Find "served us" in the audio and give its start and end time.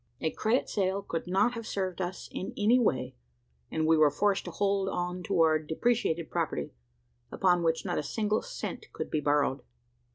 1.67-2.27